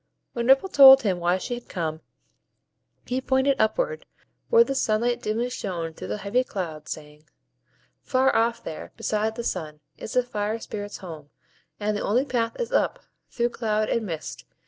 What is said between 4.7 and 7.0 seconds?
sunlight dimly shone through the heavy clouds,